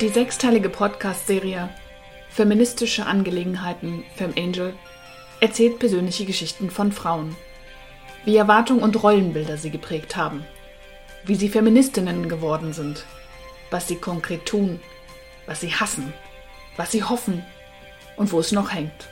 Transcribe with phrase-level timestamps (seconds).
[0.00, 1.70] Die sechsteilige Podcast-Serie
[2.30, 4.76] Feministische Angelegenheiten Fem Angel
[5.40, 7.34] erzählt persönliche Geschichten von Frauen.
[8.24, 10.46] Wie Erwartungen und Rollenbilder sie geprägt haben.
[11.24, 13.06] Wie sie Feministinnen geworden sind.
[13.72, 14.78] Was sie konkret tun.
[15.46, 16.12] Was sie hassen.
[16.76, 17.44] Was sie hoffen.
[18.16, 19.08] Und wo es noch hängt.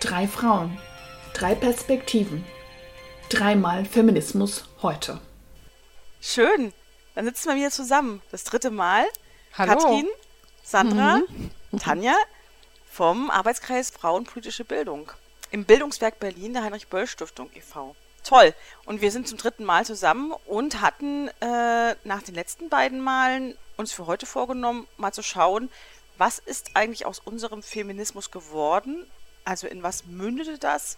[0.00, 0.78] Drei Frauen.
[1.32, 2.44] Drei Perspektiven.
[3.30, 5.18] Dreimal Feminismus heute.
[6.20, 6.74] Schön.
[7.14, 8.20] Dann sitzen wir wieder zusammen.
[8.30, 9.06] Das dritte Mal.
[9.58, 9.74] Hallo.
[9.74, 10.08] Katrin,
[10.62, 11.78] Sandra, mhm.
[11.78, 12.14] Tanja
[12.88, 15.10] vom Arbeitskreis Frauenpolitische Bildung
[15.50, 17.96] im Bildungswerk Berlin der Heinrich-Böll-Stiftung e.V.
[18.22, 18.54] Toll.
[18.84, 23.56] Und wir sind zum dritten Mal zusammen und hatten äh, nach den letzten beiden Malen
[23.76, 25.68] uns für heute vorgenommen, mal zu schauen,
[26.16, 29.04] was ist eigentlich aus unserem Feminismus geworden?
[29.44, 30.96] Also in was mündete das?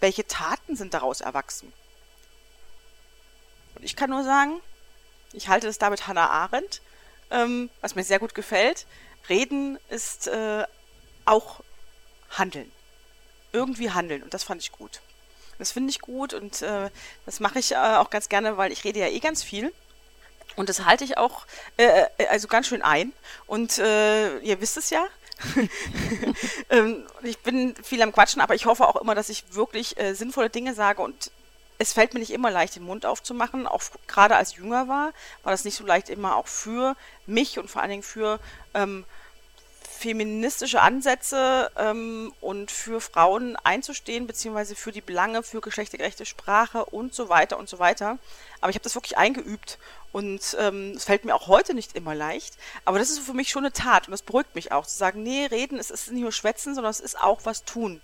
[0.00, 1.72] Welche Taten sind daraus erwachsen?
[3.76, 4.60] Und ich kann nur sagen,
[5.32, 6.82] ich halte das da mit Hannah Arendt,
[7.32, 8.86] ähm, was mir sehr gut gefällt.
[9.28, 10.64] Reden ist äh,
[11.24, 11.60] auch
[12.30, 12.70] Handeln.
[13.52, 15.00] Irgendwie handeln und das fand ich gut.
[15.58, 16.90] Das finde ich gut und äh,
[17.26, 19.72] das mache ich äh, auch ganz gerne, weil ich rede ja eh ganz viel.
[20.56, 23.12] Und das halte ich auch äh, äh also ganz schön ein.
[23.46, 25.06] Und äh, ihr wisst es ja,
[26.70, 30.14] ähm, ich bin viel am Quatschen, aber ich hoffe auch immer, dass ich wirklich äh,
[30.14, 31.30] sinnvolle Dinge sage und
[31.82, 33.66] es fällt mir nicht immer leicht, den Mund aufzumachen.
[33.66, 37.68] Auch gerade als jünger war, war das nicht so leicht immer auch für mich und
[37.68, 38.38] vor allen Dingen für
[38.72, 39.04] ähm,
[40.02, 47.14] feministische Ansätze ähm, und für Frauen einzustehen, beziehungsweise für die Belange, für geschlechtergerechte Sprache und
[47.14, 48.18] so weiter und so weiter.
[48.60, 49.78] Aber ich habe das wirklich eingeübt
[50.12, 52.56] und ähm, es fällt mir auch heute nicht immer leicht.
[52.84, 55.22] Aber das ist für mich schon eine Tat und das beruhigt mich auch, zu sagen,
[55.22, 58.00] nee, reden, es ist nicht nur schwätzen, sondern es ist auch was tun.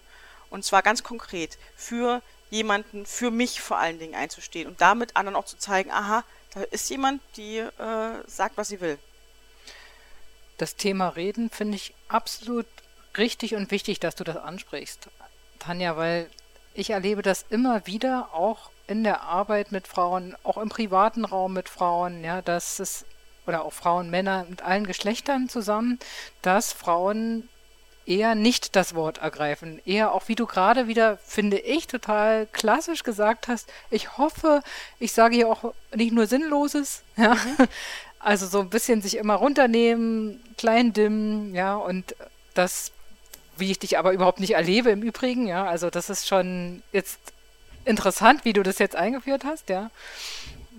[0.51, 5.37] Und zwar ganz konkret für jemanden, für mich vor allen Dingen einzustehen und damit anderen
[5.37, 8.99] auch zu zeigen, aha, da ist jemand, die äh, sagt, was sie will.
[10.57, 12.67] Das Thema Reden finde ich absolut
[13.17, 15.09] richtig und wichtig, dass du das ansprichst,
[15.59, 16.29] Tanja, weil
[16.75, 21.53] ich erlebe das immer wieder auch in der Arbeit mit Frauen, auch im privaten Raum
[21.53, 23.05] mit Frauen, ja, dass es
[23.47, 25.99] oder auch Frauen, Männer mit allen Geschlechtern zusammen,
[26.43, 27.49] dass Frauen
[28.09, 29.81] eher nicht das Wort ergreifen.
[29.85, 33.71] Eher auch, wie du gerade wieder, finde ich, total klassisch gesagt hast.
[33.91, 34.63] Ich hoffe,
[34.99, 37.37] ich sage hier auch nicht nur Sinnloses, ja.
[38.19, 42.17] Also so ein bisschen sich immer runternehmen, klein dimmen, ja, und
[42.55, 42.91] das,
[43.57, 45.67] wie ich dich aber überhaupt nicht erlebe im Übrigen, ja.
[45.67, 47.21] Also das ist schon jetzt
[47.85, 49.91] interessant, wie du das jetzt eingeführt hast, ja.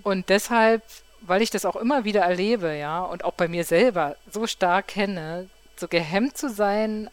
[0.03, 0.81] Und deshalb,
[1.21, 4.87] weil ich das auch immer wieder erlebe, ja, und auch bei mir selber so stark
[4.87, 5.47] kenne,
[5.77, 7.09] so gehemmt zu sein,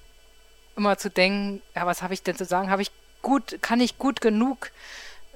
[0.76, 2.70] immer zu denken, ja, was habe ich denn zu sagen?
[2.70, 2.90] Habe ich
[3.22, 4.70] gut, kann ich gut genug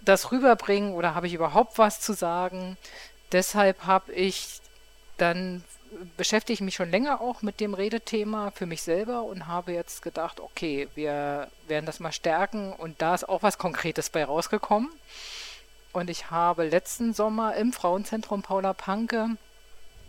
[0.02, 2.76] das rüberbringen oder habe ich überhaupt was zu sagen?
[3.32, 4.60] Deshalb habe ich
[5.16, 5.62] dann
[6.16, 10.02] beschäftige ich mich schon länger auch mit dem Redethema für mich selber und habe jetzt
[10.02, 14.90] gedacht, okay, wir werden das mal stärken und da ist auch was Konkretes bei rausgekommen.
[15.92, 19.30] Und ich habe letzten Sommer im Frauenzentrum Paula Panke,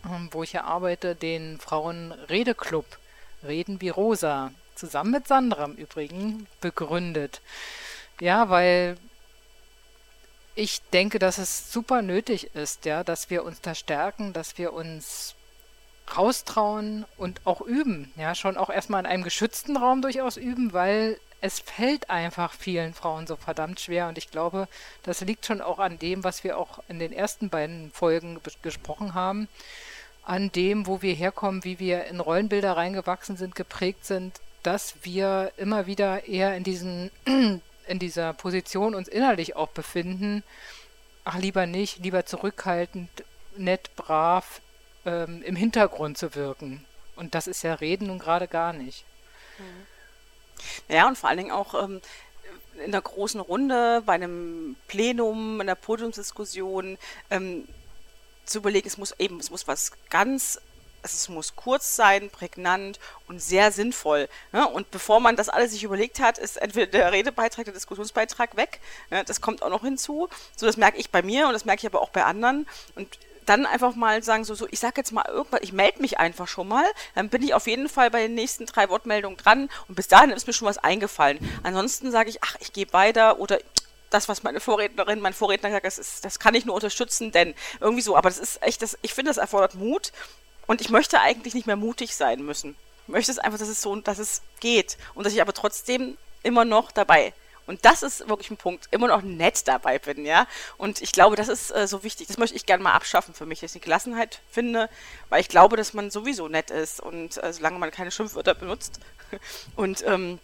[0.04, 2.86] ähm, wo ich ja arbeite, den Frauenredeclub
[3.44, 7.40] Reden wie Rosa zusammen mit Sandra im Übrigen begründet.
[8.20, 8.96] Ja, weil
[10.54, 14.72] ich denke, dass es super nötig ist, ja, dass wir uns da stärken, dass wir
[14.72, 15.34] uns
[16.16, 21.18] raustrauen und auch üben, ja, schon auch erstmal in einem geschützten Raum durchaus üben, weil
[21.40, 24.68] es fällt einfach vielen Frauen so verdammt schwer und ich glaube,
[25.02, 29.14] das liegt schon auch an dem, was wir auch in den ersten beiden Folgen gesprochen
[29.14, 29.48] haben,
[30.24, 35.52] an dem, wo wir herkommen, wie wir in Rollenbilder reingewachsen sind, geprägt sind, dass wir
[35.56, 37.10] immer wieder eher in diesen
[37.86, 40.42] in dieser Position uns innerlich auch befinden,
[41.24, 43.10] ach lieber nicht, lieber zurückhaltend,
[43.56, 44.60] nett, brav,
[45.04, 46.84] ähm, im Hintergrund zu wirken.
[47.16, 49.04] Und das ist ja Reden nun gerade gar nicht.
[49.58, 49.86] Mhm.
[50.88, 52.00] Ja, und vor allen Dingen auch ähm,
[52.84, 56.98] in der großen Runde, bei einem Plenum, in der Podiumsdiskussion,
[57.30, 57.68] ähm,
[58.44, 60.60] zu überlegen, es muss eben, es muss was ganz
[61.02, 64.28] es muss kurz sein, prägnant und sehr sinnvoll.
[64.52, 64.66] Ne?
[64.68, 68.80] Und bevor man das alles sich überlegt hat, ist entweder der Redebeitrag, der Diskussionsbeitrag weg.
[69.10, 69.24] Ne?
[69.24, 70.28] Das kommt auch noch hinzu.
[70.56, 72.66] So, das merke ich bei mir und das merke ich aber auch bei anderen.
[72.94, 76.18] Und dann einfach mal sagen, so, so ich sage jetzt mal irgendwas, ich melde mich
[76.18, 76.84] einfach schon mal,
[77.14, 80.30] dann bin ich auf jeden Fall bei den nächsten drei Wortmeldungen dran und bis dahin
[80.30, 81.38] ist mir schon was eingefallen.
[81.62, 83.58] Ansonsten sage ich, ach, ich gehe weiter oder
[84.10, 87.54] das, was meine Vorrednerin, mein Vorredner hat, das, ist, das kann ich nur unterstützen, denn
[87.80, 90.12] irgendwie so, aber das ist echt, das, ich finde, das erfordert Mut
[90.66, 92.76] und ich möchte eigentlich nicht mehr mutig sein müssen.
[93.06, 94.96] Ich möchte es einfach, dass es so, dass es geht.
[95.14, 97.32] Und dass ich aber trotzdem immer noch dabei
[97.66, 100.46] Und das ist wirklich ein Punkt, immer noch nett dabei bin, ja.
[100.78, 102.26] Und ich glaube, das ist äh, so wichtig.
[102.26, 104.88] Das möchte ich gerne mal abschaffen für mich, dass ich die Gelassenheit finde,
[105.28, 108.98] weil ich glaube, dass man sowieso nett ist und äh, solange man keine Schimpfwörter benutzt
[109.76, 110.40] und ähm,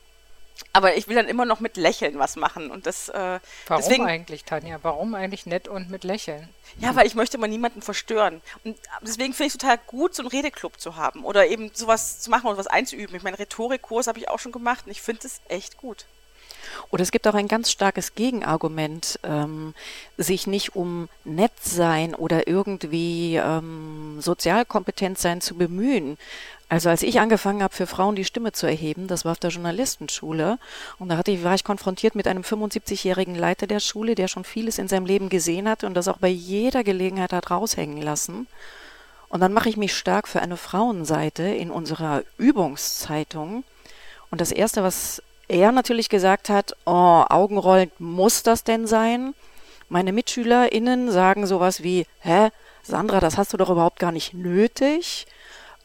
[0.72, 3.08] aber ich will dann immer noch mit Lächeln was machen und das.
[3.08, 4.78] Äh, Warum deswegen, eigentlich, Tanja?
[4.82, 6.48] Warum eigentlich nett und mit Lächeln?
[6.78, 8.40] Ja, weil ich möchte mal niemanden verstören.
[8.64, 12.20] Und deswegen finde ich es total gut, so einen Redeclub zu haben oder eben sowas
[12.20, 13.16] zu machen oder was einzuüben.
[13.16, 16.06] Ich meine, Rhetorikkurs habe ich auch schon gemacht und ich finde es echt gut.
[16.90, 19.74] Oder es gibt auch ein ganz starkes Gegenargument, ähm,
[20.16, 26.18] sich nicht um nett sein oder irgendwie ähm, sozialkompetent sein zu bemühen.
[26.70, 29.50] Also als ich angefangen habe, für Frauen die Stimme zu erheben, das war auf der
[29.50, 30.58] Journalistenschule,
[30.98, 34.44] und da hatte ich, war ich konfrontiert mit einem 75-jährigen Leiter der Schule, der schon
[34.44, 38.46] vieles in seinem Leben gesehen hatte und das auch bei jeder Gelegenheit hat raushängen lassen.
[39.30, 43.64] Und dann mache ich mich stark für eine Frauenseite in unserer Übungszeitung.
[44.30, 49.34] Und das Erste, was er natürlich gesagt hat, oh, Augenrollend muss das denn sein?
[49.88, 52.50] Meine MitschülerInnen sagen sowas wie, hä,
[52.82, 55.26] Sandra, das hast du doch überhaupt gar nicht nötig.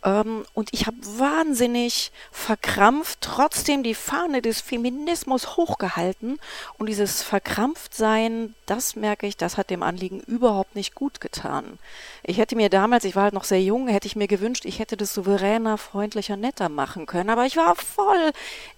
[0.04, 6.40] Ähm, und ich habe wahnsinnig verkrampft trotzdem die Fahne des Feminismus hochgehalten.
[6.78, 11.80] Und dieses Verkrampftsein, das merke ich, das hat dem Anliegen überhaupt nicht gut getan.
[12.24, 14.80] Ich hätte mir damals, ich war halt noch sehr jung, hätte ich mir gewünscht, ich
[14.80, 17.30] hätte das souveräner, freundlicher, netter machen können.
[17.30, 18.32] Aber ich war voll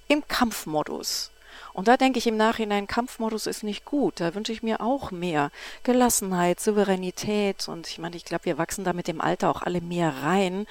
[0.07, 1.31] im Kampfmodus.
[1.75, 4.21] Und da denke ich im Nachhinein, Kampfmodus ist nicht gut.
[4.21, 5.51] Da wünsche ich mir auch mehr
[5.83, 7.67] Gelassenheit, Souveränität.
[7.67, 10.67] Und ich meine, ich glaube, wir wachsen da mit dem Alter auch alle mehr rein.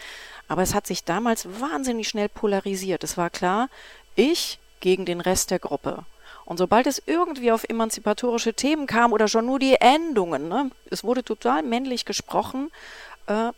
[0.49, 3.05] Aber es hat sich damals wahnsinnig schnell polarisiert.
[3.05, 3.69] Es war klar,
[4.17, 6.07] ich gegen den Rest der Gruppe.
[6.47, 11.05] Und sobald es irgendwie auf emanzipatorische Themen kam oder schon nur die Endungen, ne, es
[11.05, 12.71] wurde total männlich gesprochen,
[13.27, 13.51] äh,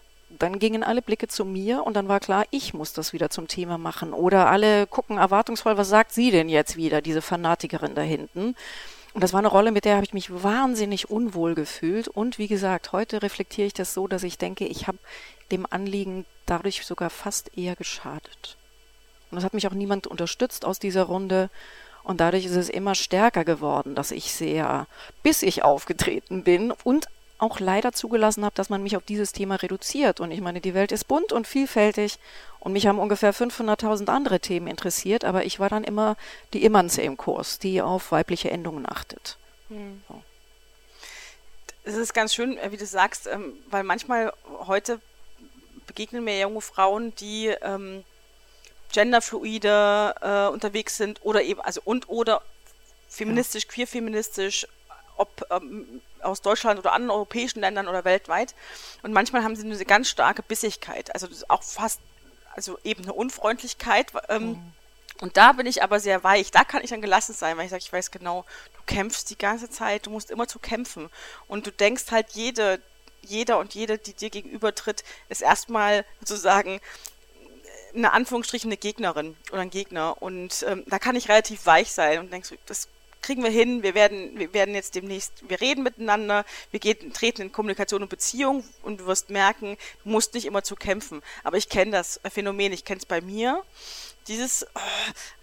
[0.42, 3.48] dann gingen alle Blicke zu mir und dann war klar, ich muss das wieder zum
[3.48, 4.12] Thema machen.
[4.12, 8.54] Oder alle gucken erwartungsvoll, was sagt sie denn jetzt wieder, diese Fanatikerin da hinten?
[9.14, 12.06] Und das war eine Rolle, mit der habe ich mich wahnsinnig unwohl gefühlt.
[12.06, 14.98] Und wie gesagt, heute reflektiere ich das so, dass ich denke, ich habe
[15.50, 18.58] dem Anliegen dadurch sogar fast eher geschadet.
[19.30, 21.50] Und es hat mich auch niemand unterstützt aus dieser Runde.
[22.04, 24.86] Und dadurch ist es immer stärker geworden, dass ich sehr
[25.22, 27.06] bissig aufgetreten bin und
[27.38, 30.20] auch leider zugelassen habe, dass man mich auf dieses Thema reduziert.
[30.20, 32.18] Und ich meine, die Welt ist bunt und vielfältig
[32.60, 36.16] und mich haben ungefähr 500.000 andere Themen interessiert, aber ich war dann immer
[36.52, 39.36] die Immanze im Kurs, die auf weibliche Endungen achtet.
[39.68, 40.02] Hm.
[40.08, 40.22] So.
[41.84, 44.32] Es ist ganz schön, äh, wie du sagst, ähm, weil manchmal
[44.66, 45.00] heute
[45.86, 48.04] begegnen mir junge Frauen, die ähm,
[48.92, 52.42] genderfluide äh, unterwegs sind oder eben, also und oder
[53.08, 54.66] feministisch, queer-feministisch,
[55.16, 58.54] ob ähm, aus Deutschland oder anderen europäischen Ländern oder weltweit.
[59.02, 62.00] Und manchmal haben sie eine ganz starke Bissigkeit, also auch fast,
[62.54, 64.12] also eben eine Unfreundlichkeit.
[64.28, 64.72] Ähm, mhm.
[65.20, 66.50] Und da bin ich aber sehr weich.
[66.50, 68.44] Da kann ich dann gelassen sein, weil ich sage, ich weiß genau,
[68.76, 71.08] du kämpfst die ganze Zeit, du musst immer zu kämpfen.
[71.48, 72.80] Und du denkst halt, jede,
[73.22, 76.80] jeder und jede, die dir gegenübertritt, ist erstmal sozusagen
[77.94, 80.20] eine Anführungsstrichen eine Gegnerin oder ein Gegner.
[80.20, 82.88] Und ähm, da kann ich relativ weich sein und denkst, das
[83.26, 87.42] kriegen wir hin, wir werden, wir werden jetzt demnächst, wir reden miteinander, wir gehen, treten
[87.42, 88.62] in Kommunikation und Beziehung.
[88.82, 91.22] Und du wirst merken, du musst nicht immer zu kämpfen.
[91.42, 93.64] Aber ich kenne das Phänomen, ich kenne es bei mir.
[94.28, 94.66] Dieses äh,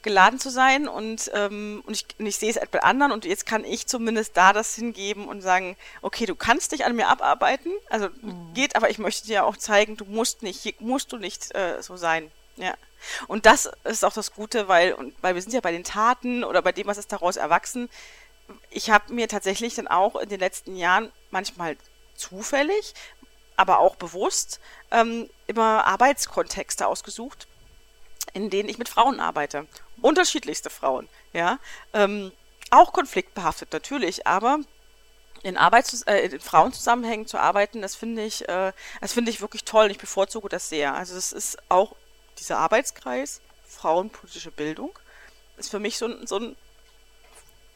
[0.01, 3.11] geladen zu sein und, ähm, und ich, und ich sehe es halt bei anderen.
[3.11, 6.95] Und jetzt kann ich zumindest da das hingeben und sagen, okay, du kannst dich an
[6.95, 8.53] mir abarbeiten, also mhm.
[8.53, 11.81] geht, aber ich möchte dir auch zeigen, du musst nicht, hier musst du nicht äh,
[11.81, 12.31] so sein.
[12.55, 12.75] Ja.
[13.27, 16.61] Und das ist auch das Gute, weil, weil wir sind ja bei den Taten oder
[16.61, 17.89] bei dem, was ist daraus erwachsen.
[18.69, 21.77] Ich habe mir tatsächlich dann auch in den letzten Jahren manchmal
[22.15, 22.93] zufällig,
[23.55, 24.59] aber auch bewusst
[24.91, 27.47] ähm, immer Arbeitskontexte ausgesucht,
[28.33, 29.67] in denen ich mit Frauen arbeite.
[30.01, 31.59] Unterschiedlichste Frauen, ja.
[31.93, 32.31] Ähm,
[32.71, 34.59] auch konfliktbehaftet natürlich, aber
[35.43, 39.65] in Arbeits äh, in Frauenzusammenhängen zu arbeiten, das finde ich, äh, das finde ich wirklich
[39.65, 39.91] toll.
[39.91, 40.95] Ich bevorzuge das sehr.
[40.95, 41.95] Also es ist auch
[42.39, 44.91] dieser Arbeitskreis Frauenpolitische Bildung
[45.57, 46.55] ist für mich so ein, so ein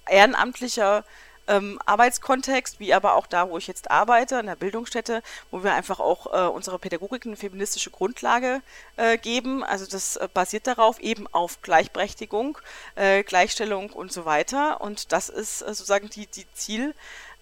[0.10, 1.04] ehrenamtlicher
[1.48, 5.74] ähm, Arbeitskontext, wie aber auch da, wo ich jetzt arbeite, in der Bildungsstätte, wo wir
[5.74, 8.62] einfach auch äh, unsere Pädagogik eine feministische Grundlage
[8.98, 9.64] äh, geben.
[9.64, 12.58] Also das äh, basiert darauf, eben auf Gleichberechtigung,
[12.96, 14.82] äh, Gleichstellung und so weiter.
[14.82, 16.94] Und das ist äh, sozusagen die, die Ziel,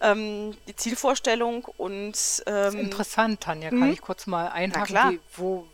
[0.01, 3.93] ähm, die Zielvorstellung und ähm, interessant, Tanja, kann hm?
[3.93, 5.65] ich kurz mal einhaken, wo,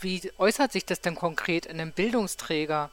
[0.00, 2.90] wie äußert sich das denn konkret in einem Bildungsträger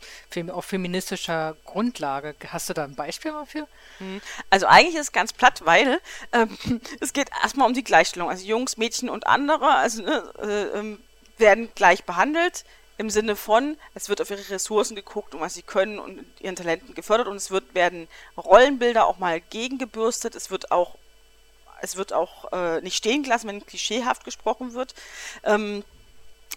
[0.51, 2.35] auf feministischer Grundlage?
[2.47, 3.67] Hast du da ein Beispiel mal für?
[3.99, 4.21] Hm.
[4.49, 5.99] Also eigentlich ist es ganz platt, weil
[6.31, 6.57] ähm,
[6.99, 8.29] es geht erstmal um die Gleichstellung.
[8.29, 10.99] Also Jungs, Mädchen und andere also, ne, äh, ähm,
[11.37, 12.63] werden gleich behandelt
[12.97, 16.55] im Sinne von, es wird auf ihre Ressourcen geguckt und was sie können und ihren
[16.55, 18.07] Talenten gefördert und es wird, werden
[18.37, 20.95] Rollenbilder auch mal gegengebürstet, es wird auch,
[21.81, 24.95] es wird auch äh, nicht stehen gelassen, wenn klischeehaft gesprochen wird.
[25.43, 25.83] Ähm,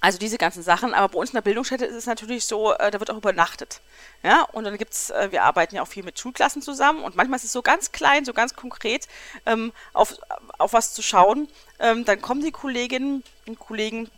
[0.00, 2.90] also diese ganzen Sachen, aber bei uns in der Bildungsstätte ist es natürlich so, äh,
[2.90, 3.80] da wird auch übernachtet.
[4.22, 7.38] Ja, und dann gibt's, äh, wir arbeiten ja auch viel mit Schulklassen zusammen und manchmal
[7.38, 9.08] ist es so ganz klein, so ganz konkret,
[9.46, 10.14] ähm, auf,
[10.58, 11.48] auf was zu schauen.
[11.80, 14.10] Ähm, dann kommen die Kolleginnen und Kollegen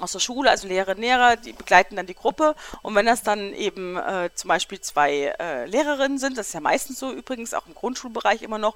[0.00, 2.54] aus der Schule, also Lehrerinnen, Lehrer, die begleiten dann die Gruppe.
[2.82, 6.60] Und wenn das dann eben äh, zum Beispiel zwei äh, Lehrerinnen sind, das ist ja
[6.60, 8.74] meistens so übrigens auch im Grundschulbereich immer noch,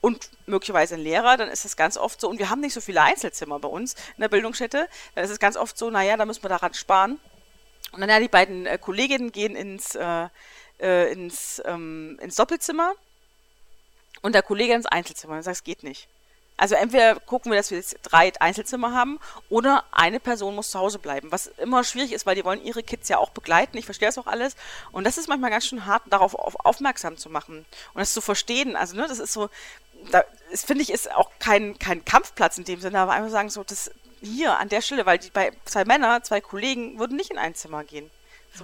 [0.00, 2.80] und möglicherweise ein Lehrer, dann ist es ganz oft so, und wir haben nicht so
[2.80, 6.24] viele Einzelzimmer bei uns in der Bildungsstätte, dann ist es ganz oft so, naja, da
[6.24, 7.18] müssen wir daran sparen.
[7.92, 10.28] Und dann ja, die beiden äh, Kolleginnen gehen ins, äh,
[10.80, 12.92] äh, ins, ähm, ins Doppelzimmer
[14.22, 15.36] und der Kollege ins Einzelzimmer.
[15.36, 16.08] Und sagt, es geht nicht.
[16.58, 20.78] Also entweder gucken wir, dass wir jetzt drei Einzelzimmer haben oder eine Person muss zu
[20.80, 23.78] Hause bleiben, was immer schwierig ist, weil die wollen ihre Kids ja auch begleiten.
[23.78, 24.56] Ich verstehe das auch alles.
[24.90, 27.64] Und das ist manchmal ganz schön hart, darauf auf, aufmerksam zu machen
[27.94, 28.74] und das zu verstehen.
[28.74, 29.50] Also, ne, das ist so,
[30.10, 30.24] da
[30.54, 33.90] finde ich, ist auch kein, kein Kampfplatz in dem Sinne, aber einfach sagen, so, das
[34.20, 37.54] hier an der Stelle, weil die bei zwei Männer, zwei Kollegen würden nicht in ein
[37.54, 38.10] Zimmer gehen.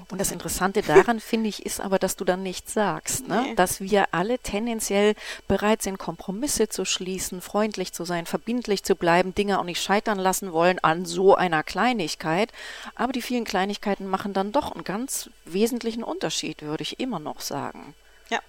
[0.09, 3.43] Und das Interessante daran, finde ich, ist aber, dass du dann nichts sagst, ne?
[3.43, 3.55] Nee.
[3.55, 5.15] dass wir alle tendenziell
[5.47, 10.19] bereit sind, Kompromisse zu schließen, freundlich zu sein, verbindlich zu bleiben, Dinge auch nicht scheitern
[10.19, 12.53] lassen wollen an so einer Kleinigkeit.
[12.95, 17.41] Aber die vielen Kleinigkeiten machen dann doch einen ganz wesentlichen Unterschied, würde ich immer noch
[17.41, 17.95] sagen.
[18.31, 18.41] Ja,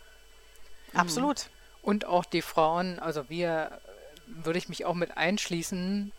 [1.04, 1.10] mhm.
[1.86, 3.80] Und auch die Frauen, also wir,
[4.26, 6.12] würde ich mich auch mit einschließen,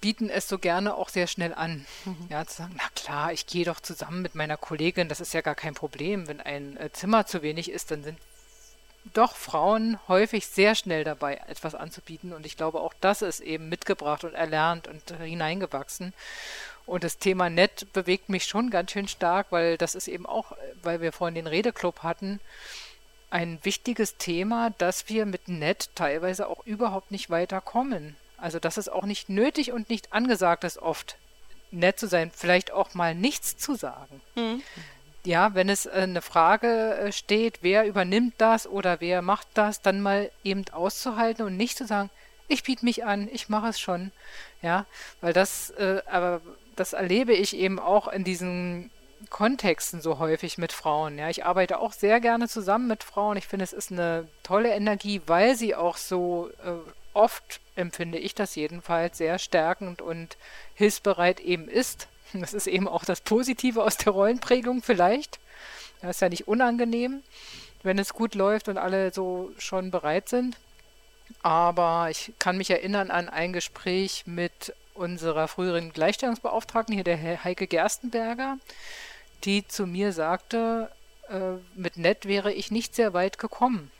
[0.00, 1.84] bieten es so gerne auch sehr schnell an.
[2.04, 2.28] Mhm.
[2.30, 5.40] Ja, zu sagen, na klar, ich gehe doch zusammen mit meiner Kollegin, das ist ja
[5.40, 6.28] gar kein Problem.
[6.28, 8.18] Wenn ein äh, Zimmer zu wenig ist, dann sind
[9.14, 12.32] doch Frauen häufig sehr schnell dabei, etwas anzubieten.
[12.32, 16.12] Und ich glaube, auch das ist eben mitgebracht und erlernt und hineingewachsen.
[16.86, 20.52] Und das Thema Nett bewegt mich schon ganz schön stark, weil das ist eben auch,
[20.84, 22.40] weil wir vorhin den Redeclub hatten,
[23.30, 28.16] ein wichtiges Thema, dass wir mit Net teilweise auch überhaupt nicht weiterkommen.
[28.36, 31.16] Also dass es auch nicht nötig und nicht angesagt ist, oft
[31.70, 34.20] nett zu sein, vielleicht auch mal nichts zu sagen.
[34.34, 34.62] Mhm.
[35.24, 39.82] Ja, wenn es äh, eine Frage äh, steht, wer übernimmt das oder wer macht das,
[39.82, 42.10] dann mal eben auszuhalten und nicht zu sagen,
[42.48, 44.12] ich biete mich an, ich mache es schon.
[44.62, 44.86] Ja,
[45.20, 46.40] weil das, äh, aber
[46.76, 48.90] das erlebe ich eben auch in diesen
[49.30, 51.18] Kontexten so häufig mit Frauen.
[51.18, 53.36] Ja, ich arbeite auch sehr gerne zusammen mit Frauen.
[53.36, 58.34] Ich finde, es ist eine tolle Energie, weil sie auch so äh, oft, empfinde ich
[58.34, 60.36] das jedenfalls, sehr stärkend und
[60.74, 62.08] hilfsbereit eben ist.
[62.32, 65.38] Das ist eben auch das Positive aus der Rollenprägung vielleicht.
[66.02, 67.22] Das ist ja nicht unangenehm,
[67.84, 70.56] wenn es gut läuft und alle so schon bereit sind.
[71.42, 77.66] Aber ich kann mich erinnern an ein Gespräch mit unserer früheren Gleichstellungsbeauftragten, hier der Heike
[77.66, 78.58] Gerstenberger,
[79.44, 80.90] die zu mir sagte,
[81.28, 83.90] äh, mit Nett wäre ich nicht sehr weit gekommen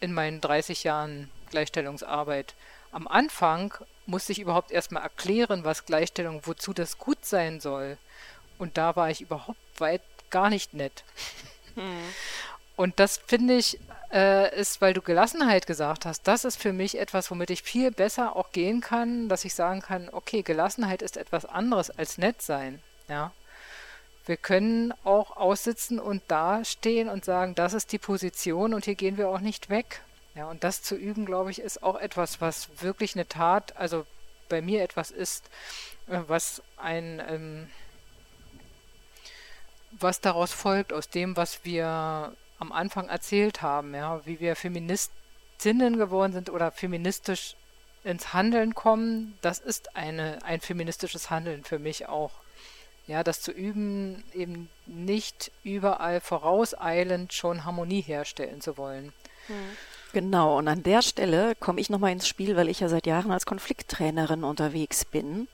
[0.00, 2.54] in meinen 30 Jahren Gleichstellungsarbeit.
[2.92, 3.74] Am Anfang
[4.06, 7.98] musste ich überhaupt erstmal erklären, was Gleichstellung, wozu das gut sein soll.
[8.58, 11.04] Und da war ich überhaupt weit gar nicht nett.
[11.74, 12.02] Hm.
[12.76, 13.78] Und das finde ich,
[14.12, 17.90] äh, ist, weil du Gelassenheit gesagt hast, das ist für mich etwas, womit ich viel
[17.90, 22.42] besser auch gehen kann, dass ich sagen kann, okay, Gelassenheit ist etwas anderes als nett
[22.42, 22.80] sein.
[23.08, 23.32] Ja.
[24.26, 29.16] Wir können auch aussitzen und dastehen und sagen, das ist die Position und hier gehen
[29.16, 30.02] wir auch nicht weg.
[30.34, 34.04] Ja, und das zu üben, glaube ich, ist auch etwas, was wirklich eine Tat, also
[34.48, 35.48] bei mir etwas ist,
[36.08, 37.70] äh, was ein, ähm,
[39.92, 45.98] was daraus folgt, aus dem, was wir am Anfang erzählt haben, ja, wie wir Feministinnen
[45.98, 47.56] geworden sind oder feministisch
[48.04, 52.32] ins Handeln kommen, das ist eine, ein feministisches Handeln für mich auch.
[53.06, 59.12] Ja, das zu üben, eben nicht überall vorauseilend schon Harmonie herstellen zu wollen.
[59.46, 59.54] Hm.
[60.12, 63.30] Genau, und an der Stelle komme ich nochmal ins Spiel, weil ich ja seit Jahren
[63.30, 65.46] als Konflikttrainerin unterwegs bin.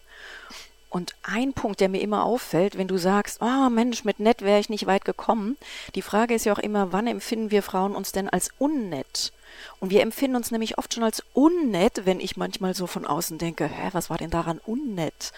[0.93, 4.61] Und ein Punkt, der mir immer auffällt, wenn du sagst, oh Mensch, mit nett wäre
[4.61, 5.57] ich nicht weit gekommen,
[5.95, 9.33] die Frage ist ja auch immer, wann empfinden wir Frauen uns denn als unnett?
[9.81, 13.39] Und wir empfinden uns nämlich oft schon als unnett, wenn ich manchmal so von außen
[13.39, 15.33] denke, hä, was war denn daran unnett?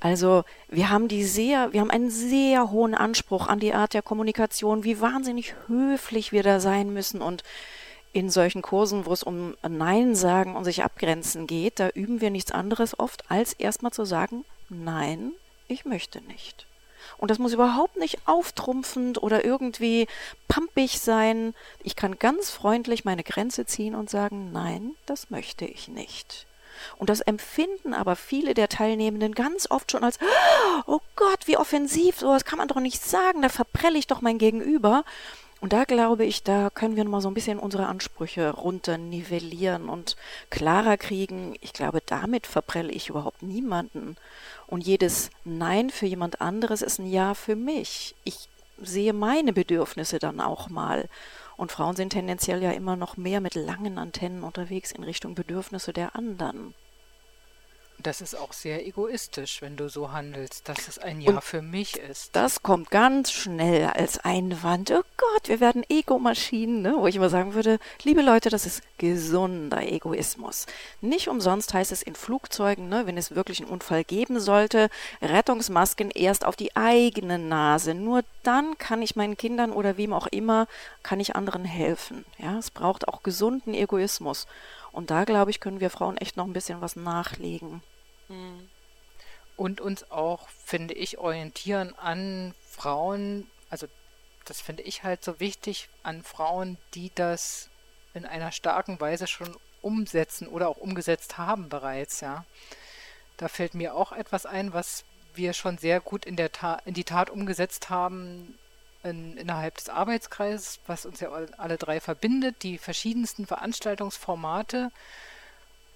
[0.00, 4.02] Also wir haben die sehr, wir haben einen sehr hohen Anspruch an die Art der
[4.02, 7.42] Kommunikation, wie wahnsinnig höflich wir da sein müssen und
[8.12, 12.28] in solchen Kursen, wo es um Nein sagen und sich abgrenzen geht, da üben wir
[12.28, 15.32] nichts anderes oft, als erstmal zu sagen, nein,
[15.68, 16.66] ich möchte nicht.
[17.18, 20.06] Und das muss überhaupt nicht auftrumpfend oder irgendwie
[20.48, 21.54] pampig sein.
[21.82, 26.46] Ich kann ganz freundlich meine Grenze ziehen und sagen, nein, das möchte ich nicht.
[26.96, 30.18] Und das empfinden aber viele der Teilnehmenden ganz oft schon als,
[30.86, 34.38] oh Gott, wie offensiv, sowas kann man doch nicht sagen, da verprelle ich doch mein
[34.38, 35.04] Gegenüber.
[35.60, 39.90] Und da glaube ich, da können wir nochmal so ein bisschen unsere Ansprüche runter nivellieren
[39.90, 40.16] und
[40.48, 41.54] klarer kriegen.
[41.60, 44.16] Ich glaube, damit verprelle ich überhaupt niemanden.
[44.70, 48.14] Und jedes Nein für jemand anderes ist ein Ja für mich.
[48.22, 48.48] Ich
[48.80, 51.08] sehe meine Bedürfnisse dann auch mal.
[51.56, 55.92] Und Frauen sind tendenziell ja immer noch mehr mit langen Antennen unterwegs in Richtung Bedürfnisse
[55.92, 56.72] der anderen.
[58.02, 61.60] Das ist auch sehr egoistisch, wenn du so handelst, dass es ein Ja Und für
[61.60, 62.34] mich ist.
[62.34, 64.90] Das kommt ganz schnell als Einwand.
[64.90, 66.94] Oh Gott, wir werden Egomaschinen, ne?
[66.96, 70.66] wo ich immer sagen würde, liebe Leute, das ist gesunder Egoismus.
[71.00, 74.88] Nicht umsonst heißt es in Flugzeugen, ne, wenn es wirklich einen Unfall geben sollte,
[75.20, 77.94] Rettungsmasken erst auf die eigene Nase.
[77.94, 80.66] Nur dann kann ich meinen Kindern oder wem auch immer,
[81.02, 82.24] kann ich anderen helfen.
[82.38, 84.46] Ja, es braucht auch gesunden Egoismus.
[84.92, 87.82] Und da, glaube ich, können wir Frauen echt noch ein bisschen was nachlegen.
[88.30, 88.68] Mhm.
[89.56, 93.86] Und uns auch, finde ich, orientieren an Frauen, also
[94.46, 97.68] das finde ich halt so wichtig, an Frauen, die das
[98.14, 102.44] in einer starken Weise schon umsetzen oder auch umgesetzt haben bereits, ja.
[103.36, 106.94] Da fällt mir auch etwas ein, was wir schon sehr gut in, der Ta in
[106.94, 108.58] die Tat umgesetzt haben,
[109.02, 114.90] in, innerhalb des Arbeitskreises, was uns ja alle drei verbindet, die verschiedensten Veranstaltungsformate,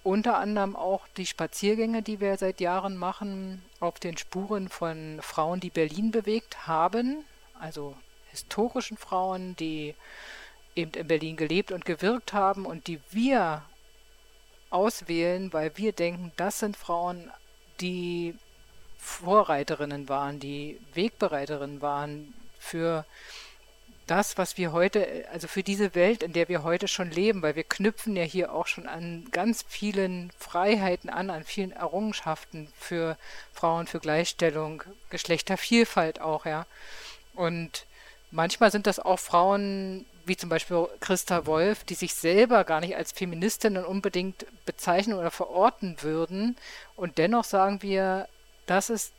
[0.05, 5.59] unter anderem auch die Spaziergänge, die wir seit Jahren machen, auf den Spuren von Frauen,
[5.59, 7.25] die Berlin bewegt haben,
[7.59, 7.95] also
[8.29, 9.95] historischen Frauen, die
[10.75, 13.63] eben in Berlin gelebt und gewirkt haben und die wir
[14.69, 17.31] auswählen, weil wir denken, das sind Frauen,
[17.81, 18.35] die
[18.99, 23.05] Vorreiterinnen waren, die Wegbereiterinnen waren, für
[24.07, 27.55] das, was wir heute, also für diese Welt, in der wir heute schon leben, weil
[27.55, 33.17] wir knüpfen ja hier auch schon an ganz vielen Freiheiten an, an vielen Errungenschaften für
[33.53, 36.65] Frauen, für Gleichstellung, Geschlechtervielfalt auch, ja.
[37.33, 37.85] Und
[38.31, 42.95] manchmal sind das auch Frauen, wie zum Beispiel Christa Wolf, die sich selber gar nicht
[42.95, 46.57] als Feministinnen unbedingt bezeichnen oder verorten würden.
[46.95, 48.27] Und dennoch sagen wir,
[48.65, 49.13] das ist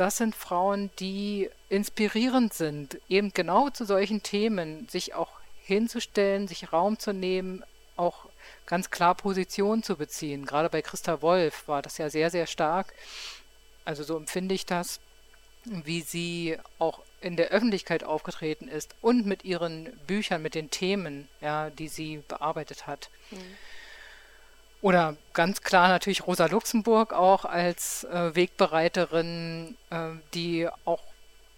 [0.00, 5.30] das sind Frauen, die inspirierend sind, eben genau zu solchen Themen, sich auch
[5.62, 7.62] hinzustellen, sich Raum zu nehmen,
[7.96, 8.24] auch
[8.64, 10.46] ganz klar Position zu beziehen.
[10.46, 12.94] Gerade bei Christa Wolf war das ja sehr, sehr stark.
[13.84, 15.00] Also so empfinde ich das,
[15.64, 21.28] wie sie auch in der Öffentlichkeit aufgetreten ist und mit ihren Büchern, mit den Themen,
[21.42, 23.10] ja, die sie bearbeitet hat.
[23.30, 23.36] Mhm.
[24.82, 31.02] Oder ganz klar natürlich Rosa Luxemburg auch als äh, Wegbereiterin, äh, die auch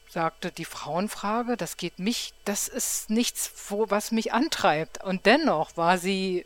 [0.08, 5.02] sagte, die Frauenfrage, das geht mich, das ist nichts, wo, was mich antreibt.
[5.02, 6.44] Und dennoch war sie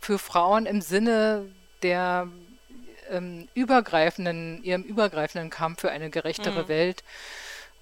[0.00, 1.46] für Frauen im Sinne
[1.82, 2.28] der
[3.10, 6.68] ähm, übergreifenden, ihrem übergreifenden Kampf für eine gerechtere mhm.
[6.68, 7.04] Welt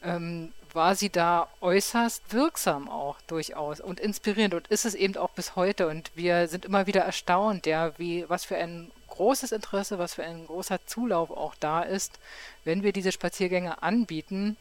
[0.05, 5.31] ähm, war sie da äußerst wirksam auch durchaus und inspirierend und ist es eben auch
[5.31, 5.89] bis heute.
[5.89, 10.25] Und wir sind immer wieder erstaunt, ja, wie, was für ein großes Interesse, was für
[10.25, 12.19] ein großer Zulauf auch da ist,
[12.65, 14.57] wenn wir diese Spaziergänge anbieten.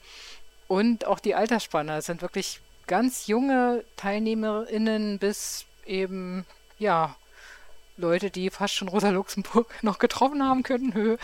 [0.68, 6.46] Und auch die Altersspanne sind wirklich ganz junge TeilnehmerInnen bis eben,
[6.80, 7.16] ja,
[7.98, 11.18] Leute, die fast schon Rosa Luxemburg noch getroffen haben könnten.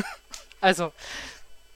[0.60, 0.92] also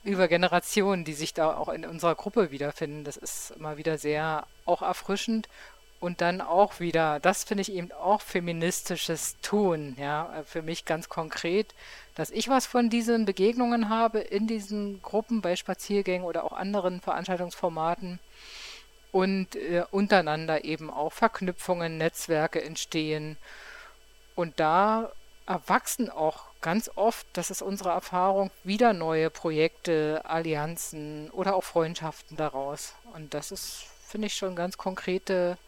[0.07, 3.05] über Generationen, die sich da auch in unserer Gruppe wiederfinden.
[3.05, 5.49] Das ist immer wieder sehr auch erfrischend
[5.99, 11.09] und dann auch wieder, das finde ich eben auch feministisches Tun, ja, für mich ganz
[11.09, 11.75] konkret,
[12.15, 17.01] dass ich was von diesen Begegnungen habe in diesen Gruppen bei Spaziergängen oder auch anderen
[17.01, 18.21] Veranstaltungsformaten
[19.11, 23.37] und äh, untereinander eben auch Verknüpfungen, Netzwerke entstehen
[24.35, 25.11] und da
[25.47, 32.37] erwachsen auch ganz oft, das ist unsere Erfahrung, wieder neue Projekte, Allianzen oder auch Freundschaften
[32.37, 32.95] daraus.
[33.15, 35.59] Und das ist, finde ich, schon ganz konkrete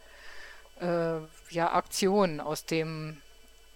[0.81, 1.19] äh,
[1.51, 3.23] ja, Aktionen aus dem,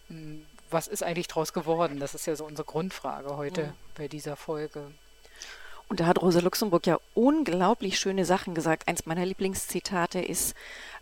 [0.08, 2.00] hm, was ist eigentlich daraus geworden?
[2.00, 3.72] Das ist ja so unsere Grundfrage heute mhm.
[3.94, 4.90] bei dieser Folge.
[5.88, 8.88] Und da hat Rosa Luxemburg ja unglaublich schöne Sachen gesagt.
[8.88, 10.56] Eins meiner Lieblingszitate ist,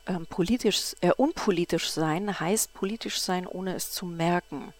[0.06, 4.74] ähm, politisch, äh, unpolitisch sein heißt politisch sein, ohne es zu merken.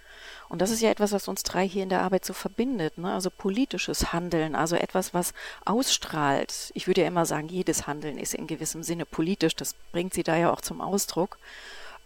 [0.51, 2.99] Und das ist ja etwas, was uns drei hier in der Arbeit so verbindet.
[2.99, 3.13] Ne?
[3.13, 5.33] Also politisches Handeln, also etwas, was
[5.65, 6.73] ausstrahlt.
[6.75, 9.55] Ich würde ja immer sagen, jedes Handeln ist in gewissem Sinne politisch.
[9.55, 11.39] Das bringt sie da ja auch zum Ausdruck.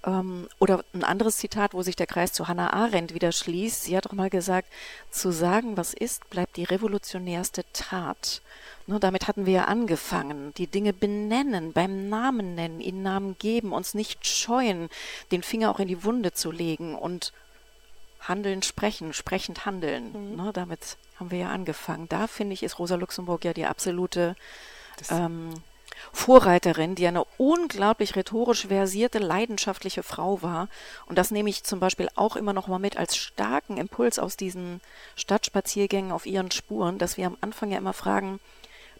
[0.04, 3.84] Ähm, oder ein anderes Zitat, wo sich der Kreis zu Hannah Arendt wieder schließt.
[3.84, 4.68] Sie hat doch mal gesagt,
[5.10, 8.42] zu sagen, was ist, bleibt die revolutionärste Tat.
[8.86, 10.52] Ne, damit hatten wir ja angefangen.
[10.58, 14.90] Die Dinge benennen, beim Namen nennen, ihnen Namen geben, uns nicht scheuen,
[15.32, 17.32] den Finger auch in die Wunde zu legen und
[18.28, 20.12] Handeln, Sprechen, sprechend Handeln.
[20.12, 20.36] Mhm.
[20.36, 22.08] Ne, damit haben wir ja angefangen.
[22.08, 24.36] Da finde ich, ist Rosa Luxemburg ja die absolute
[25.10, 25.54] ähm,
[26.12, 30.68] Vorreiterin, die eine unglaublich rhetorisch versierte, leidenschaftliche Frau war.
[31.06, 34.36] Und das nehme ich zum Beispiel auch immer noch mal mit als starken Impuls aus
[34.36, 34.80] diesen
[35.16, 38.40] Stadtspaziergängen auf ihren Spuren, dass wir am Anfang ja immer fragen,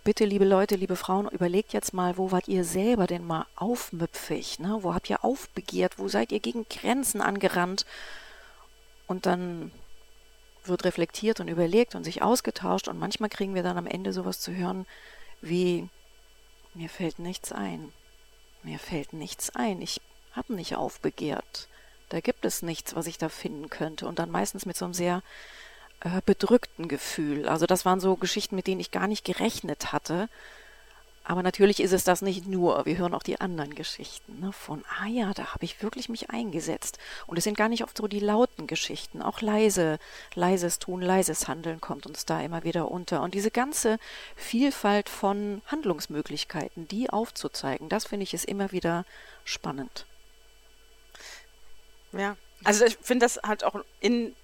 [0.05, 4.59] bitte, liebe Leute, liebe Frauen, überlegt jetzt mal, wo wart ihr selber denn mal aufmüpfig?
[4.59, 4.79] Ne?
[4.83, 5.99] Wo habt ihr aufbegehrt?
[5.99, 7.87] Wo seid ihr gegen Grenzen angerannt?
[9.07, 9.71] Und dann
[10.65, 14.41] wird reflektiert und überlegt und sich ausgetauscht und manchmal kriegen wir dann am Ende sowas
[14.41, 14.87] zu hören
[15.49, 15.89] wie
[16.75, 17.93] mir fällt nichts ein.
[18.63, 19.81] Mir fällt nichts ein.
[19.83, 20.01] Ich
[20.33, 21.69] habe nicht aufbegehrt.
[22.09, 24.07] Da gibt es nichts, was ich da finden könnte.
[24.09, 25.23] Und dann meistens mit so einem sehr
[26.01, 27.49] äh, bedrückten Gefühl.
[27.49, 30.29] Also das waren so Geschichten, mit denen ich gar nicht gerechnet hatte.
[31.27, 32.85] Aber natürlich ist es das nicht nur.
[32.85, 34.53] Wir hören auch die anderen Geschichten ne?
[34.53, 36.99] von, ah ja, da habe ich wirklich mich eingesetzt.
[37.27, 39.23] Und es sind gar nicht oft so die lauten Geschichten.
[39.23, 39.99] Auch leise,
[40.35, 43.23] leises Tun, leises Handeln kommt uns da immer wieder unter.
[43.23, 43.99] Und diese ganze
[44.37, 49.07] Vielfalt von Handlungsmöglichkeiten, die aufzuzeigen, das finde ich ist immer wieder
[49.45, 50.05] spannend.
[52.13, 54.37] Ja, also ich finde das halt auch in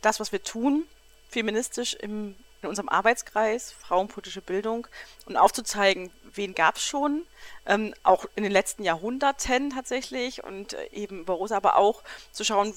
[0.00, 0.84] das, was wir tun,
[1.28, 4.86] feministisch im in unserem Arbeitskreis Frauenpolitische Bildung
[5.26, 7.26] und aufzuzeigen, wen gab es schon,
[7.66, 12.44] ähm, auch in den letzten Jahrhunderten tatsächlich und äh, eben bei Rosa, aber auch zu
[12.44, 12.74] schauen,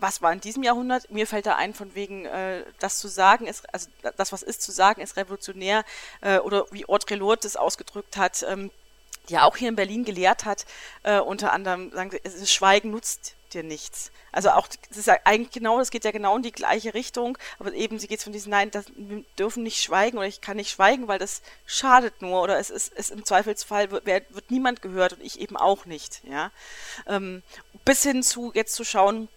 [0.00, 1.10] was war in diesem Jahrhundert?
[1.10, 4.62] Mir fällt da ein, von wegen, äh, das zu sagen ist, also das, was ist
[4.62, 5.84] zu sagen, ist revolutionär,
[6.20, 8.70] äh, oder wie Audre Lorde das ausgedrückt hat, ähm,
[9.28, 10.66] die ja auch hier in Berlin gelehrt hat,
[11.02, 14.10] äh, unter anderem sagen sie, es Schweigen nutzt dir nichts.
[14.32, 17.72] Also auch, das ist eigentlich genau, das geht ja genau in die gleiche Richtung, aber
[17.72, 20.70] eben sie geht von diesem, nein, das, wir dürfen nicht schweigen oder ich kann nicht
[20.70, 25.14] schweigen, weil das schadet nur oder es ist, es im Zweifelsfall wird, wird niemand gehört
[25.14, 26.50] und ich eben auch nicht, ja.
[27.06, 27.42] Ähm,
[27.84, 29.28] bis hin zu jetzt zu schauen,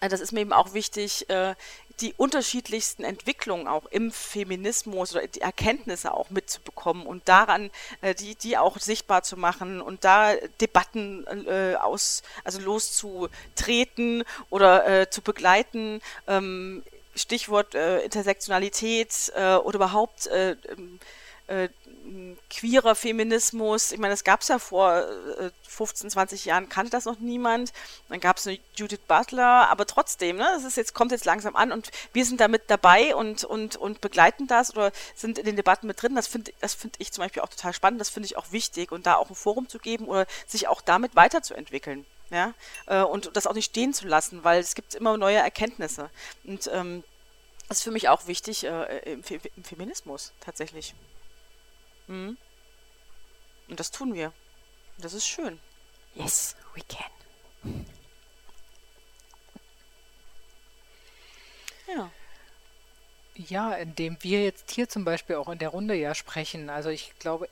[0.00, 1.54] äh, das ist mir eben auch wichtig, äh,
[2.00, 8.34] die unterschiedlichsten Entwicklungen auch im Feminismus oder die Erkenntnisse auch mitzubekommen und daran äh, die,
[8.34, 15.22] die auch sichtbar zu machen und da Debatten äh, aus, also loszutreten oder äh, zu
[15.22, 16.00] begleiten.
[16.26, 16.82] Ähm,
[17.14, 21.00] Stichwort äh, Intersektionalität äh, oder überhaupt äh, ähm,
[21.48, 21.68] äh,
[22.50, 23.92] queerer Feminismus.
[23.92, 25.08] Ich meine, das gab es ja vor
[25.38, 27.72] äh, 15, 20 Jahren, kannte das noch niemand.
[28.08, 31.56] Dann gab es eine Judith Butler, aber trotzdem, ne, das ist jetzt, kommt jetzt langsam
[31.56, 35.56] an und wir sind damit dabei und, und, und begleiten das oder sind in den
[35.56, 36.14] Debatten mit drin.
[36.14, 38.92] Das finde das find ich zum Beispiel auch total spannend, das finde ich auch wichtig
[38.92, 42.04] und da auch ein Forum zu geben oder sich auch damit weiterzuentwickeln.
[42.30, 42.54] Ja,
[42.86, 46.10] äh, und das auch nicht stehen zu lassen, weil es gibt immer neue Erkenntnisse.
[46.44, 47.02] Und ähm,
[47.68, 50.94] das ist für mich auch wichtig äh, im, Fe im Feminismus tatsächlich.
[52.10, 52.36] Mhm.
[53.68, 54.32] Und das tun wir.
[54.96, 55.60] Und das ist schön.
[56.16, 57.86] Yes, we can.
[61.86, 62.10] Ja.
[63.36, 66.68] Ja, indem wir jetzt hier zum Beispiel auch in der Runde ja sprechen.
[66.68, 67.48] Also ich glaube,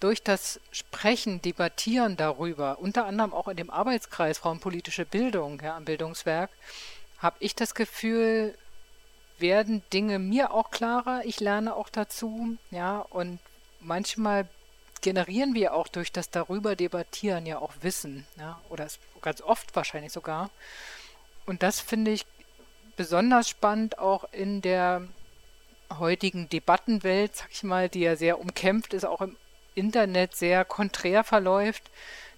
[0.00, 5.84] durch das Sprechen, Debattieren darüber, unter anderem auch in dem Arbeitskreis Frauenpolitische Bildung ja, am
[5.84, 6.50] Bildungswerk,
[7.18, 8.56] habe ich das Gefühl,
[9.38, 11.22] werden Dinge mir auch klarer.
[11.24, 13.38] Ich lerne auch dazu, ja, und
[13.80, 14.48] manchmal
[15.00, 18.88] generieren wir auch durch das darüber debattieren ja auch Wissen, ja, oder
[19.20, 20.50] ganz oft wahrscheinlich sogar.
[21.46, 22.26] Und das finde ich
[22.96, 25.02] besonders spannend auch in der
[25.98, 29.36] heutigen Debattenwelt, sag ich mal, die ja sehr umkämpft ist, auch im
[29.74, 31.90] Internet sehr konträr verläuft,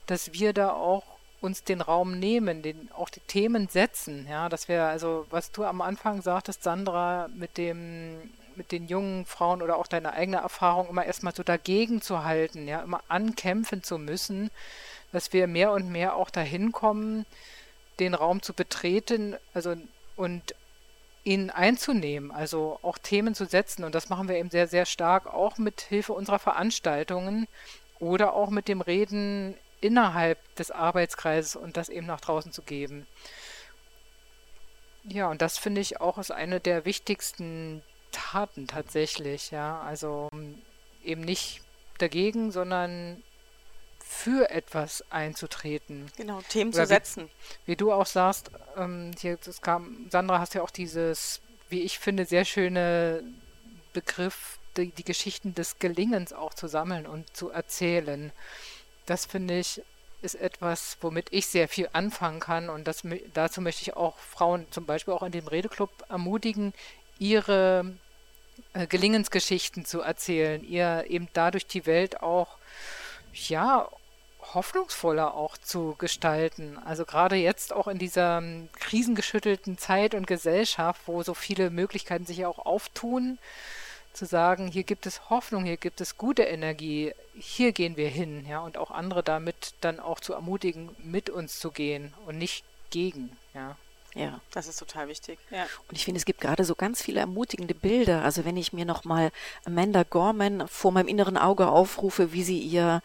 [0.06, 1.04] dass wir da auch
[1.40, 5.64] uns den Raum nehmen, den, auch die Themen setzen, ja, dass wir, also was du
[5.64, 10.88] am Anfang sagtest, Sandra, mit dem mit den jungen Frauen oder auch deine eigene Erfahrung
[10.88, 14.50] immer erstmal so dagegen zu halten, ja, immer ankämpfen zu müssen,
[15.12, 17.26] dass wir mehr und mehr auch dahin kommen,
[17.98, 19.76] den Raum zu betreten, also
[20.16, 20.54] und
[21.24, 23.84] ihn einzunehmen, also auch Themen zu setzen.
[23.84, 27.46] Und das machen wir eben sehr, sehr stark auch mit Hilfe unserer Veranstaltungen
[27.98, 33.06] oder auch mit dem Reden innerhalb des Arbeitskreises und das eben nach draußen zu geben.
[35.04, 39.80] Ja, und das finde ich auch ist eine der wichtigsten Taten tatsächlich, ja.
[39.80, 40.30] Also
[41.04, 41.62] eben nicht
[41.98, 43.22] dagegen, sondern
[43.98, 46.10] für etwas einzutreten.
[46.16, 47.30] Genau, Themen Oder zu setzen.
[47.64, 51.82] Wie, wie, du auch sagst, ähm, hier, das kam, Sandra, hast ja auch dieses, wie
[51.82, 53.22] ich finde, sehr schöne
[53.92, 58.32] Begriff, die, die Geschichten des Gelingens auch zu sammeln und zu erzählen.
[59.06, 59.82] Das finde ich
[60.22, 64.66] ist etwas, womit ich sehr viel anfangen kann und das, dazu möchte ich auch Frauen
[64.70, 66.74] zum Beispiel auch in dem Redeclub ermutigen,
[67.20, 67.94] ihre
[68.72, 72.58] äh, Gelingensgeschichten zu erzählen, ihr eben dadurch die Welt auch,
[73.32, 73.88] ja,
[74.54, 76.78] hoffnungsvoller auch zu gestalten.
[76.84, 82.26] Also gerade jetzt auch in dieser ähm, krisengeschüttelten Zeit und Gesellschaft, wo so viele Möglichkeiten
[82.26, 83.38] sich auch auftun,
[84.12, 88.44] zu sagen, hier gibt es Hoffnung, hier gibt es gute Energie, hier gehen wir hin,
[88.48, 92.64] ja, und auch andere damit dann auch zu ermutigen, mit uns zu gehen und nicht
[92.90, 93.76] gegen, ja.
[94.14, 94.40] Ja.
[94.50, 95.38] Das ist total wichtig.
[95.50, 95.66] Ja.
[95.88, 98.22] Und ich finde, es gibt gerade so ganz viele ermutigende Bilder.
[98.24, 99.30] Also wenn ich mir nochmal
[99.64, 103.02] Amanda Gorman vor meinem inneren Auge aufrufe, wie sie ihr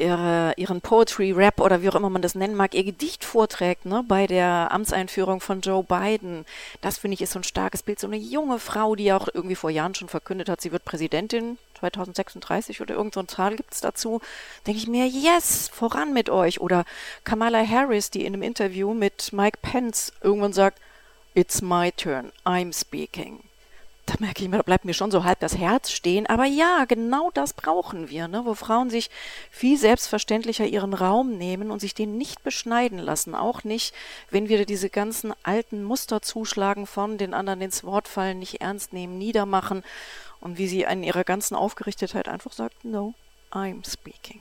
[0.00, 3.86] ihre, ihren Poetry Rap oder wie auch immer man das nennen mag, ihr Gedicht vorträgt,
[3.86, 6.44] ne, bei der Amtseinführung von Joe Biden.
[6.80, 8.00] Das finde ich ist so ein starkes Bild.
[8.00, 11.58] So eine junge Frau, die auch irgendwie vor Jahren schon verkündet hat, sie wird Präsidentin
[11.78, 14.20] 2036 oder irgendeine so Zahl gibt es dazu.
[14.66, 16.60] Denke ich mir, yes, voran mit euch.
[16.60, 16.84] Oder
[17.24, 20.80] Kamala Harris, die in einem Interview mit Mike Pence irgendwann sagt,
[21.32, 23.49] It's my turn, I'm speaking
[24.06, 26.26] da merke ich immer, da bleibt mir schon so halb das Herz stehen.
[26.26, 28.44] Aber ja, genau das brauchen wir, ne?
[28.44, 29.10] wo Frauen sich
[29.50, 33.34] viel selbstverständlicher ihren Raum nehmen und sich den nicht beschneiden lassen.
[33.34, 33.94] Auch nicht,
[34.30, 38.92] wenn wir diese ganzen alten Muster zuschlagen von den anderen ins Wort fallen, nicht ernst
[38.92, 39.84] nehmen, niedermachen
[40.40, 43.14] und wie sie in ihrer ganzen Aufgerichtetheit einfach sagt, no,
[43.52, 44.40] I'm speaking.